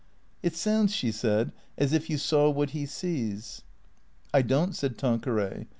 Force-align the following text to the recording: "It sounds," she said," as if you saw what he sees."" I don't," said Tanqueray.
"It 0.41 0.55
sounds," 0.55 0.95
she 0.95 1.11
said," 1.11 1.51
as 1.77 1.93
if 1.93 2.09
you 2.09 2.17
saw 2.17 2.49
what 2.49 2.71
he 2.71 2.87
sees."" 2.87 3.61
I 4.33 4.41
don't," 4.41 4.75
said 4.75 4.97
Tanqueray. 4.97 5.67